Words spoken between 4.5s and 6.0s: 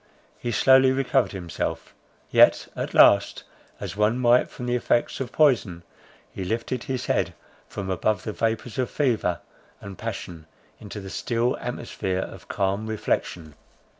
the effects of poison,